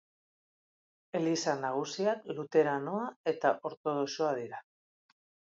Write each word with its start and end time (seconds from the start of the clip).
Eliza 1.19 1.53
nagusiak 1.65 2.25
luteranoa 2.39 3.05
eta 3.33 3.55
ortodoxoa 3.71 4.33
dira. 4.41 4.67